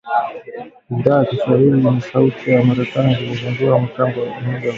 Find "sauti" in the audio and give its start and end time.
2.01-2.51